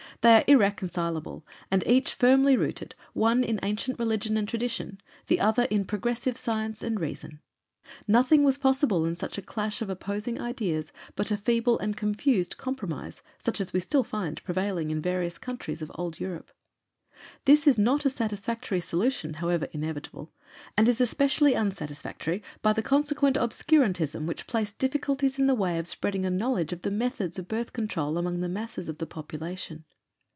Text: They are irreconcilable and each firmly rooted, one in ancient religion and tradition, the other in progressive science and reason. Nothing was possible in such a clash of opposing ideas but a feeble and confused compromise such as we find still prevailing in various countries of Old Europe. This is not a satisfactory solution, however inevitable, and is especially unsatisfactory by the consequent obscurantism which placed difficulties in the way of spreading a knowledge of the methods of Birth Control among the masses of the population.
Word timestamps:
They 0.21 0.35
are 0.35 0.43
irreconcilable 0.45 1.47
and 1.71 1.83
each 1.87 2.13
firmly 2.13 2.55
rooted, 2.55 2.93
one 3.13 3.43
in 3.43 3.59
ancient 3.63 3.97
religion 3.97 4.37
and 4.37 4.47
tradition, 4.47 4.99
the 5.25 5.39
other 5.39 5.63
in 5.71 5.83
progressive 5.83 6.37
science 6.37 6.83
and 6.83 6.99
reason. 6.99 7.39
Nothing 8.07 8.43
was 8.43 8.59
possible 8.59 9.03
in 9.07 9.15
such 9.15 9.39
a 9.39 9.41
clash 9.41 9.81
of 9.81 9.89
opposing 9.89 10.39
ideas 10.39 10.91
but 11.15 11.31
a 11.31 11.37
feeble 11.37 11.79
and 11.79 11.97
confused 11.97 12.57
compromise 12.59 13.23
such 13.39 13.59
as 13.59 13.73
we 13.73 13.79
find 13.79 14.37
still 14.37 14.45
prevailing 14.45 14.91
in 14.91 15.01
various 15.01 15.39
countries 15.39 15.81
of 15.81 15.91
Old 15.95 16.19
Europe. 16.19 16.51
This 17.45 17.65
is 17.65 17.79
not 17.79 18.05
a 18.05 18.09
satisfactory 18.11 18.79
solution, 18.79 19.35
however 19.35 19.69
inevitable, 19.71 20.31
and 20.77 20.87
is 20.87 21.01
especially 21.01 21.55
unsatisfactory 21.55 22.43
by 22.61 22.73
the 22.73 22.83
consequent 22.83 23.37
obscurantism 23.37 24.27
which 24.27 24.45
placed 24.45 24.77
difficulties 24.77 25.39
in 25.39 25.47
the 25.47 25.55
way 25.55 25.79
of 25.79 25.87
spreading 25.87 26.27
a 26.27 26.29
knowledge 26.29 26.71
of 26.73 26.83
the 26.83 26.91
methods 26.91 27.39
of 27.39 27.47
Birth 27.47 27.73
Control 27.73 28.19
among 28.19 28.41
the 28.41 28.47
masses 28.49 28.87
of 28.87 28.99
the 28.99 29.07
population. 29.07 29.83